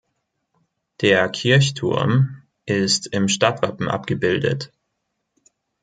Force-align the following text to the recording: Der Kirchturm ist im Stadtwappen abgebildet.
Der 1.01 1.29
Kirchturm 1.29 2.41
ist 2.65 3.05
im 3.13 3.27
Stadtwappen 3.27 3.87
abgebildet. 3.87 4.71